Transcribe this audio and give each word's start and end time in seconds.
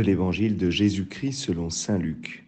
l'évangile 0.00 0.56
de 0.56 0.70
Jésus-Christ 0.70 1.32
selon 1.32 1.70
Saint 1.70 1.98
Luc. 1.98 2.44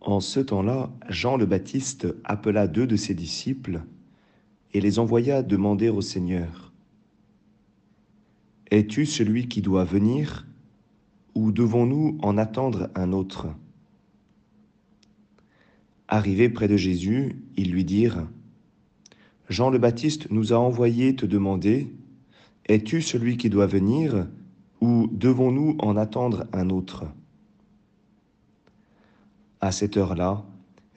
En 0.00 0.20
ce 0.20 0.40
temps-là, 0.40 0.90
Jean 1.08 1.36
le 1.36 1.46
Baptiste 1.46 2.06
appela 2.24 2.66
deux 2.66 2.86
de 2.86 2.96
ses 2.96 3.14
disciples 3.14 3.82
et 4.72 4.80
les 4.80 4.98
envoya 4.98 5.42
demander 5.42 5.88
au 5.88 6.00
Seigneur, 6.00 6.72
Es-tu 8.70 9.06
celui 9.06 9.48
qui 9.48 9.62
doit 9.62 9.84
venir 9.84 10.46
ou 11.34 11.52
devons-nous 11.52 12.18
en 12.22 12.36
attendre 12.36 12.90
un 12.94 13.12
autre? 13.12 13.46
Arrivés 16.06 16.48
près 16.48 16.68
de 16.68 16.76
Jésus, 16.76 17.36
ils 17.56 17.70
lui 17.70 17.84
dirent, 17.84 18.26
Jean 19.48 19.70
le 19.70 19.78
Baptiste 19.78 20.30
nous 20.30 20.52
a 20.52 20.56
envoyé 20.56 21.16
te 21.16 21.26
demander, 21.26 21.92
Es-tu 22.66 23.00
celui 23.00 23.36
qui 23.36 23.48
doit 23.48 23.66
venir 23.66 24.26
ou 25.08 25.16
devons-nous 25.16 25.76
en 25.78 25.96
attendre 25.96 26.46
un 26.52 26.70
autre? 26.70 27.06
À 29.60 29.72
cette 29.72 29.96
heure-là, 29.96 30.44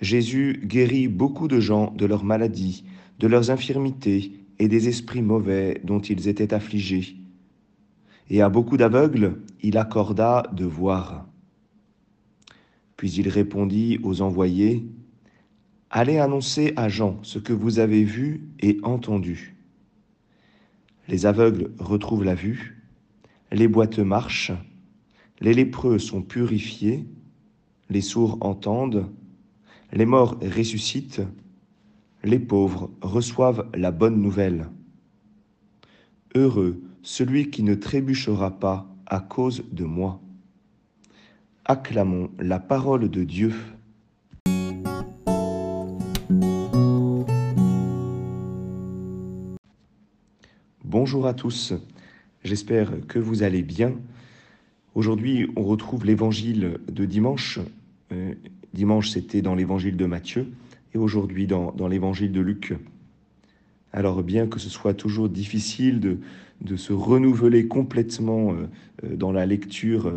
Jésus 0.01 0.61
guérit 0.65 1.07
beaucoup 1.07 1.47
de 1.47 1.59
gens 1.59 1.91
de 1.91 2.05
leurs 2.05 2.23
maladies, 2.23 2.83
de 3.19 3.27
leurs 3.27 3.51
infirmités 3.51 4.33
et 4.59 4.67
des 4.67 4.87
esprits 4.87 5.21
mauvais 5.21 5.81
dont 5.83 5.99
ils 5.99 6.27
étaient 6.27 6.53
affligés. 6.53 7.17
Et 8.29 8.41
à 8.41 8.49
beaucoup 8.49 8.77
d'aveugles, 8.77 9.39
il 9.61 9.77
accorda 9.77 10.43
de 10.53 10.65
voir. 10.65 11.25
Puis 12.97 13.11
il 13.13 13.29
répondit 13.29 13.99
aux 14.03 14.21
envoyés, 14.21 14.85
Allez 15.89 16.19
annoncer 16.19 16.71
à 16.77 16.87
Jean 16.87 17.19
ce 17.21 17.37
que 17.37 17.51
vous 17.51 17.79
avez 17.79 18.03
vu 18.03 18.47
et 18.61 18.79
entendu. 18.83 19.55
Les 21.09 21.25
aveugles 21.25 21.71
retrouvent 21.79 22.23
la 22.23 22.35
vue, 22.35 22.80
les 23.51 23.67
boiteux 23.67 24.03
marchent, 24.03 24.53
les 25.39 25.53
lépreux 25.53 25.99
sont 25.99 26.21
purifiés, 26.21 27.05
les 27.89 28.01
sourds 28.01 28.37
entendent, 28.41 29.11
les 29.91 30.05
morts 30.05 30.37
ressuscitent, 30.41 31.21
les 32.23 32.39
pauvres 32.39 32.89
reçoivent 33.01 33.67
la 33.73 33.91
bonne 33.91 34.21
nouvelle. 34.21 34.69
Heureux 36.35 36.81
celui 37.03 37.49
qui 37.49 37.63
ne 37.63 37.75
trébuchera 37.75 38.59
pas 38.59 38.87
à 39.05 39.19
cause 39.19 39.63
de 39.71 39.83
moi. 39.85 40.21
Acclamons 41.65 42.29
la 42.39 42.59
parole 42.59 43.09
de 43.09 43.23
Dieu. 43.23 43.53
Bonjour 50.83 51.25
à 51.25 51.33
tous. 51.33 51.73
J'espère 52.43 53.05
que 53.07 53.19
vous 53.19 53.43
allez 53.43 53.61
bien. 53.61 53.93
Aujourd'hui, 54.95 55.47
on 55.55 55.61
retrouve 55.61 56.07
l'évangile 56.07 56.79
de 56.91 57.05
dimanche. 57.05 57.59
Euh, 58.11 58.33
dimanche, 58.73 59.11
c'était 59.11 59.43
dans 59.43 59.53
l'évangile 59.53 59.95
de 59.95 60.07
Matthieu 60.07 60.47
et 60.95 60.97
aujourd'hui 60.97 61.45
dans, 61.45 61.87
l'évangile 61.87 62.31
de 62.31 62.41
Luc. 62.41 62.73
Alors 63.93 64.23
bien 64.23 64.47
que 64.47 64.57
ce 64.57 64.69
soit 64.69 64.95
toujours 64.95 65.29
difficile 65.29 65.99
de, 65.99 66.17
de 66.61 66.75
se 66.77 66.93
renouveler 66.93 67.67
complètement 67.67 68.53
euh, 68.53 68.67
euh, 69.03 69.15
dans 69.15 69.31
la 69.31 69.45
lecture 69.45 70.11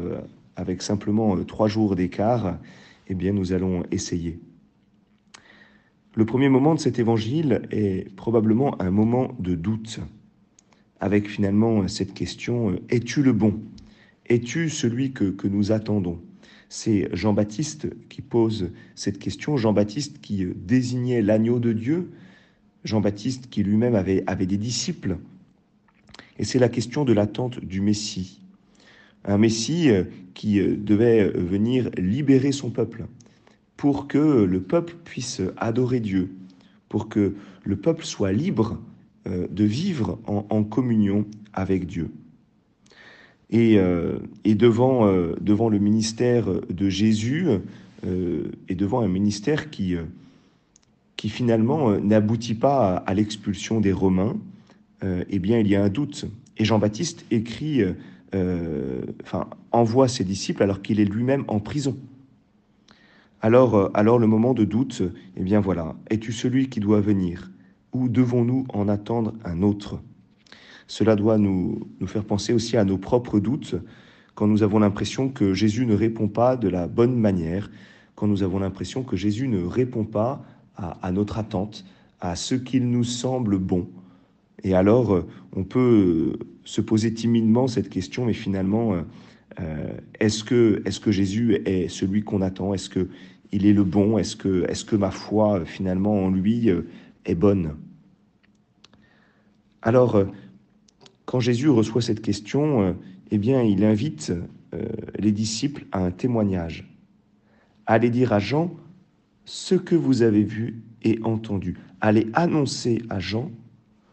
avec 0.56 0.80
simplement 0.80 1.36
trois 1.44 1.68
jours 1.68 1.94
d'écart, 1.94 2.58
eh 3.06 3.14
bien 3.14 3.34
nous 3.34 3.52
allons 3.52 3.82
essayer. 3.90 4.40
Le 6.14 6.24
premier 6.24 6.48
moment 6.48 6.74
de 6.74 6.80
cet 6.80 6.98
évangile 6.98 7.62
est 7.70 8.14
probablement 8.16 8.80
un 8.80 8.90
moment 8.90 9.36
de 9.40 9.54
doute 9.54 10.00
avec 11.04 11.28
finalement 11.28 11.86
cette 11.86 12.14
question, 12.14 12.70
euh, 12.70 12.80
es-tu 12.88 13.22
le 13.22 13.34
bon? 13.34 13.60
Es-tu 14.24 14.70
celui 14.70 15.12
que, 15.12 15.46
nous 15.46 15.70
attendons? 15.70 16.18
C'est 16.70 17.10
Jean-Baptiste 17.12 17.88
qui 18.08 18.22
pose 18.22 18.70
cette 18.94 19.18
question, 19.18 19.58
Jean-Baptiste 19.58 20.22
qui 20.22 20.44
euh, 20.44 20.54
désignait 20.56 21.20
l'agneau 21.20 21.58
de 21.58 21.74
Dieu, 21.74 22.10
Jean-Baptiste 22.84 23.50
qui 23.50 23.62
lui-même 23.62 23.94
avait, 23.94 24.24
avait 24.26 24.46
des 24.46 24.56
disciples. 24.56 25.18
Et 26.38 26.44
c'est 26.44 26.58
la 26.58 26.70
question 26.70 27.04
de 27.04 27.12
l'attente 27.12 27.62
du 27.62 27.82
Messie. 27.82 28.40
Un 29.26 29.36
Messie 29.36 29.90
euh, 29.90 30.04
qui 30.32 30.58
devait 30.58 31.28
venir 31.28 31.90
libérer 31.98 32.50
son 32.50 32.70
peuple 32.70 33.04
pour 33.76 34.08
que 34.08 34.44
le 34.44 34.62
peuple 34.62 34.94
puisse 35.04 35.42
adorer 35.58 36.00
Dieu, 36.00 36.32
pour 36.88 37.10
que 37.10 37.34
le 37.62 37.76
peuple 37.76 38.06
soit 38.06 38.32
libre 38.32 38.80
euh, 39.26 39.46
de 39.50 39.64
vivre 39.64 40.18
en, 40.26 40.64
communion 40.64 41.24
avec 41.54 41.86
Dieu. 41.86 42.10
Et, 43.48 43.78
euh, 43.78 44.18
devant, 44.44 45.06
euh, 45.06 45.34
devant 45.40 45.70
le 45.70 45.78
ministère 45.78 46.46
de 46.68 46.88
Jésus 46.90 47.48
et 48.68 48.74
devant 48.74 49.00
un 49.00 49.08
ministère 49.08 49.70
qui, 49.70 49.96
qui 51.16 51.30
finalement 51.30 51.98
n'aboutit 51.98 52.54
pas 52.54 52.96
à, 52.96 53.14
l'expulsion 53.14 53.80
des 53.80 53.92
Romains, 53.92 54.36
eh 55.02 55.38
bien 55.38 55.58
il 55.58 55.68
y 55.68 55.74
a 55.74 55.82
un 55.82 55.88
doute. 55.88 56.26
Et 56.58 56.66
Jean-Baptiste 56.66 57.24
écrit, 57.30 57.80
enfin 59.22 59.48
envoie 59.72 60.08
ses 60.08 60.24
disciples 60.24 60.62
alors 60.62 60.82
qu'il 60.82 61.00
est 61.00 61.06
lui-même 61.06 61.44
en 61.48 61.60
prison. 61.60 61.96
Alors, 63.40 63.90
alors 63.94 64.18
le 64.18 64.26
moment 64.26 64.52
de 64.52 64.64
doute, 64.64 65.02
eh 65.38 65.42
bien 65.42 65.60
voilà, 65.60 65.96
es-tu 66.10 66.30
celui 66.30 66.68
qui 66.68 66.80
doit 66.80 67.00
venir? 67.00 67.50
Ou 67.94 68.08
devons-nous 68.08 68.66
en 68.68 68.88
attendre 68.88 69.32
un 69.44 69.62
autre? 69.62 70.00
Cela 70.86 71.16
doit 71.16 71.38
nous, 71.38 71.88
nous 72.00 72.06
faire 72.06 72.24
penser 72.24 72.52
aussi 72.52 72.76
à 72.76 72.84
nos 72.84 72.98
propres 72.98 73.40
doutes 73.40 73.76
quand 74.34 74.46
nous 74.46 74.62
avons 74.62 74.78
l'impression 74.80 75.28
que 75.28 75.54
Jésus 75.54 75.86
ne 75.86 75.94
répond 75.94 76.28
pas 76.28 76.56
de 76.56 76.68
la 76.68 76.88
bonne 76.88 77.16
manière, 77.16 77.70
quand 78.14 78.26
nous 78.26 78.42
avons 78.42 78.58
l'impression 78.58 79.02
que 79.02 79.16
Jésus 79.16 79.48
ne 79.48 79.62
répond 79.62 80.04
pas 80.04 80.44
à, 80.76 81.12
notre 81.12 81.38
attente, 81.38 81.84
à 82.20 82.34
ce 82.34 82.56
qu'il 82.56 82.90
nous 82.90 83.04
semble 83.04 83.58
bon. 83.58 83.88
Et 84.64 84.74
alors, 84.74 85.24
on 85.54 85.62
peut 85.62 86.32
se 86.64 86.80
poser 86.80 87.14
timidement 87.14 87.68
cette 87.68 87.88
question, 87.88 88.24
mais 88.24 88.32
finalement, 88.32 89.04
euh, 89.60 89.96
est-ce 90.18 90.42
que, 90.42 90.82
est 90.84 91.00
que 91.00 91.12
Jésus 91.12 91.62
est 91.64 91.88
celui 91.88 92.22
qu'on 92.22 92.40
attend? 92.40 92.74
Est-ce 92.74 92.90
qu'il 92.90 93.66
est 93.66 93.72
le 93.72 93.84
bon? 93.84 94.18
Est-ce 94.18 94.34
que, 94.34 94.64
est 94.68 94.84
que 94.84 94.96
ma 94.96 95.12
foi, 95.12 95.64
finalement, 95.64 96.24
en 96.24 96.30
lui, 96.30 96.70
est 97.24 97.34
bonne? 97.36 97.76
Alors, 99.84 100.16
euh, 100.16 100.24
quand 101.26 101.40
Jésus 101.40 101.68
reçoit 101.68 102.00
cette 102.00 102.22
question, 102.22 102.82
euh, 102.82 102.92
eh 103.30 103.36
il 103.36 103.84
invite 103.84 104.32
euh, 104.72 104.82
les 105.18 105.30
disciples 105.30 105.84
à 105.92 106.02
un 106.02 106.10
témoignage. 106.10 106.90
Allez 107.84 108.08
dire 108.08 108.32
à 108.32 108.38
Jean 108.38 108.74
ce 109.44 109.74
que 109.74 109.94
vous 109.94 110.22
avez 110.22 110.42
vu 110.42 110.82
et 111.02 111.20
entendu. 111.22 111.76
Allez 112.00 112.28
annoncer 112.32 113.02
à 113.10 113.20
Jean 113.20 113.50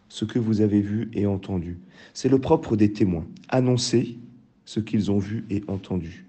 ce 0.10 0.26
que 0.26 0.40
vous 0.40 0.60
avez 0.60 0.82
vu 0.82 1.10
et 1.14 1.26
entendu. 1.26 1.80
C'est 2.14 2.28
le 2.28 2.40
propre 2.40 2.76
des 2.76 2.92
témoins, 2.92 3.26
annoncer 3.48 4.18
ce 4.66 4.82
qu'ils 4.82 5.10
ont 5.10 5.20
vu 5.20 5.46
et 5.50 5.64
entendu. 5.68 6.26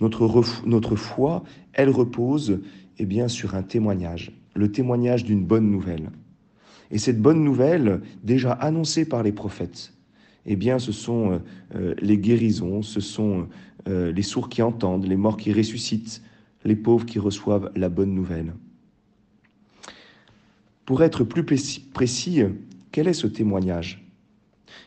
Notre, 0.00 0.44
notre 0.64 0.94
foi, 0.94 1.42
elle 1.72 1.90
repose 1.90 2.60
eh 2.98 3.04
bien, 3.04 3.26
sur 3.26 3.56
un 3.56 3.62
témoignage, 3.64 4.30
le 4.54 4.70
témoignage 4.70 5.24
d'une 5.24 5.44
bonne 5.44 5.68
nouvelle. 5.72 6.10
Et 6.90 6.98
cette 6.98 7.20
bonne 7.20 7.42
nouvelle, 7.42 8.00
déjà 8.22 8.52
annoncée 8.52 9.08
par 9.08 9.22
les 9.22 9.32
prophètes, 9.32 9.92
eh 10.46 10.56
bien, 10.56 10.78
ce 10.78 10.92
sont 10.92 11.32
euh, 11.32 11.38
euh, 11.74 11.94
les 12.00 12.18
guérisons, 12.18 12.82
ce 12.82 13.00
sont 13.00 13.48
euh, 13.88 14.12
les 14.12 14.22
sourds 14.22 14.48
qui 14.48 14.62
entendent, 14.62 15.06
les 15.06 15.16
morts 15.16 15.36
qui 15.36 15.52
ressuscitent, 15.52 16.22
les 16.64 16.76
pauvres 16.76 17.04
qui 17.04 17.18
reçoivent 17.18 17.70
la 17.74 17.88
bonne 17.88 18.14
nouvelle. 18.14 18.54
Pour 20.84 21.02
être 21.02 21.24
plus 21.24 21.44
précis, 21.44 22.42
quel 22.92 23.08
est 23.08 23.12
ce 23.12 23.26
témoignage? 23.26 24.06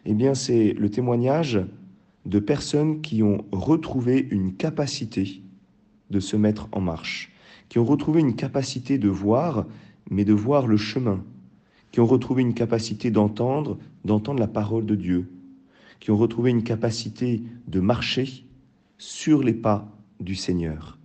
Eh 0.05 0.13
bien, 0.13 0.33
c'est 0.33 0.73
le 0.73 0.89
témoignage 0.89 1.59
de 2.25 2.39
personnes 2.39 3.01
qui 3.01 3.21
ont 3.21 3.43
retrouvé 3.51 4.27
une 4.31 4.53
capacité 4.55 5.41
de 6.09 6.19
se 6.21 6.37
mettre 6.37 6.69
en 6.71 6.79
marche, 6.79 7.33
qui 7.67 7.79
ont 7.79 7.85
retrouvé 7.85 8.21
une 8.21 8.35
capacité 8.35 8.97
de 8.97 9.09
voir, 9.09 9.65
mais 10.09 10.25
de 10.25 10.33
voir 10.33 10.67
le 10.67 10.77
chemin, 10.77 11.23
qui 11.91 11.99
ont 11.99 12.05
retrouvé 12.05 12.41
une 12.41 12.53
capacité 12.53 13.11
d'entendre, 13.11 13.77
d'entendre 14.05 14.39
la 14.39 14.47
parole 14.47 14.85
de 14.85 14.95
Dieu, 14.95 15.29
qui 15.99 16.11
ont 16.11 16.17
retrouvé 16.17 16.51
une 16.51 16.63
capacité 16.63 17.41
de 17.67 17.79
marcher 17.79 18.45
sur 18.97 19.43
les 19.43 19.53
pas 19.53 19.91
du 20.19 20.35
Seigneur. 20.35 20.97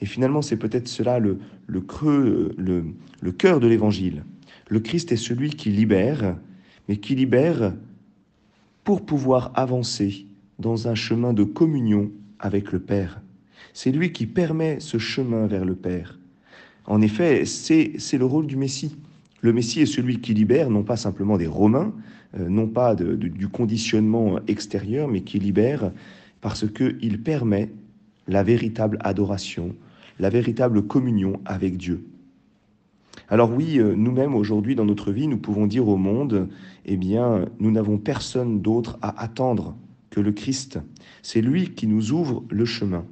Et 0.00 0.06
finalement, 0.06 0.42
c'est 0.42 0.56
peut-être 0.56 0.88
cela 0.88 1.18
le, 1.18 1.38
creux, 1.80 2.54
le, 2.56 2.84
le 3.20 3.32
cœur 3.32 3.60
de 3.60 3.66
l'Évangile. 3.66 4.24
Le 4.68 4.80
Christ 4.80 5.12
est 5.12 5.16
celui 5.16 5.50
qui 5.50 5.70
libère, 5.70 6.36
mais 6.88 6.96
qui 6.96 7.14
libère 7.14 7.74
pour 8.84 9.04
pouvoir 9.04 9.52
avancer 9.54 10.26
dans 10.58 10.88
un 10.88 10.94
chemin 10.94 11.32
de 11.32 11.44
communion 11.44 12.10
avec 12.38 12.72
le 12.72 12.80
Père. 12.80 13.20
C'est 13.72 13.92
lui 13.92 14.12
qui 14.12 14.26
permet 14.26 14.80
ce 14.80 14.98
chemin 14.98 15.46
vers 15.46 15.64
le 15.64 15.74
Père. 15.74 16.18
En 16.86 17.02
effet, 17.02 17.44
c'est 17.44 18.18
le 18.18 18.24
rôle 18.24 18.46
du 18.46 18.56
Messie. 18.56 18.96
Le 19.40 19.52
Messie 19.52 19.80
est 19.80 19.86
celui 19.86 20.20
qui 20.20 20.34
libère 20.34 20.70
non 20.70 20.82
pas 20.82 20.96
simplement 20.96 21.38
des 21.38 21.46
Romains, 21.46 21.94
euh, 22.38 22.48
non 22.48 22.68
pas 22.68 22.94
du 22.94 23.48
conditionnement 23.48 24.38
extérieur, 24.46 25.08
mais 25.08 25.22
qui 25.22 25.38
libère 25.38 25.92
parce 26.40 26.66
qu'il 26.70 27.22
permet 27.22 27.70
la 28.28 28.42
véritable 28.42 28.98
adoration, 29.00 29.74
la 30.18 30.30
véritable 30.30 30.86
communion 30.86 31.40
avec 31.44 31.76
Dieu. 31.76 32.04
Alors 33.28 33.52
oui, 33.52 33.78
euh, 33.78 33.94
nous-mêmes 33.94 34.34
aujourd'hui 34.34 34.74
dans 34.74 34.84
notre 34.84 35.12
vie, 35.12 35.26
nous 35.26 35.38
pouvons 35.38 35.66
dire 35.66 35.88
au 35.88 35.96
monde, 35.96 36.48
eh 36.84 36.96
bien, 36.96 37.46
nous 37.58 37.70
n'avons 37.70 37.98
personne 37.98 38.60
d'autre 38.60 38.98
à 39.02 39.22
attendre 39.22 39.76
que 40.10 40.20
le 40.20 40.32
Christ. 40.32 40.80
C'est 41.22 41.40
lui 41.40 41.70
qui 41.70 41.86
nous 41.86 42.12
ouvre 42.12 42.44
le 42.50 42.64
chemin. 42.64 43.04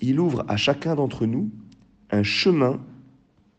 Il 0.00 0.18
ouvre 0.18 0.44
à 0.48 0.56
chacun 0.56 0.94
d'entre 0.94 1.26
nous 1.26 1.50
un 2.10 2.22
chemin 2.22 2.80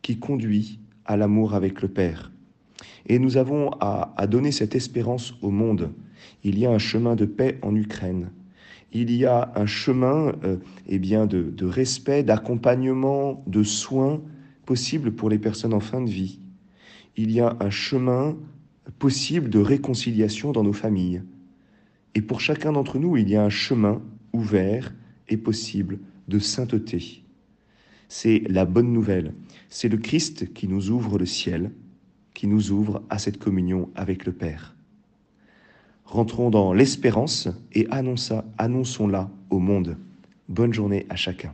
qui 0.02 0.18
conduit 0.18 0.80
à 1.06 1.18
l'amour 1.18 1.54
avec 1.54 1.82
le 1.82 1.88
Père. 1.88 2.32
Et 3.08 3.20
nous 3.20 3.38
avons 3.38 3.72
à, 3.80 4.28
donner 4.28 4.52
cette 4.52 4.76
espérance 4.76 5.36
au 5.42 5.52
monde. 5.52 5.92
Il 6.44 6.58
y 6.58 6.66
a 6.66 6.72
un 6.72 6.80
chemin 6.80 7.16
de 7.16 7.26
paix 7.26 7.60
en 7.62 7.76
Ukraine. 7.76 8.32
Il 8.92 9.12
y 9.12 9.26
a 9.26 9.52
un 9.56 9.66
chemin 9.66 10.34
euh, 10.44 10.58
eh 10.88 11.00
de 11.00 11.66
respect, 11.66 12.24
d'accompagnement, 12.24 13.44
de 13.46 13.62
soins 13.64 14.22
possible 14.66 15.12
pour 15.12 15.30
les 15.30 15.38
personnes 15.38 15.74
en 15.74 15.80
fin 15.80 16.02
de 16.02 16.10
vie. 16.10 16.40
Il 17.18 17.32
y 17.32 17.40
a 17.40 17.56
un 17.60 17.70
chemin 17.70 18.36
possible 19.00 19.50
de 19.50 19.60
réconciliation 19.60 20.52
dans 20.52 20.64
nos 20.64 20.74
familles. 20.74 21.24
Et 22.14 22.22
pour 22.22 22.40
chacun 22.40 22.72
d'entre 22.72 22.98
nous, 22.98 23.18
il 23.18 23.30
y 23.30 23.36
a 23.36 23.44
un 23.44 23.50
chemin 23.50 24.02
ouvert 24.34 24.94
et 25.28 25.38
possible 25.38 26.00
de 26.28 26.40
sainteté. 26.40 27.25
C'est 28.18 28.44
la 28.48 28.64
bonne 28.64 28.94
nouvelle. 28.94 29.34
C'est 29.68 29.90
le 29.90 29.98
Christ 29.98 30.54
qui 30.54 30.70
nous 30.70 30.90
ouvre 30.90 31.18
le 31.18 31.26
ciel, 31.26 31.72
qui 32.34 32.48
nous 32.48 32.72
ouvre 32.72 33.04
à 33.10 33.20
cette 33.20 33.38
communion 33.38 33.90
avec 33.94 34.26
le 34.26 34.32
Père. 34.32 34.74
Rentrons 36.06 36.50
dans 36.50 36.72
l'espérance 36.72 37.50
et 37.74 37.86
annonçons-la 37.92 39.30
au 39.50 39.60
monde. 39.60 39.98
Bonne 40.48 40.74
journée 40.74 41.06
à 41.10 41.18
chacun. 41.18 41.54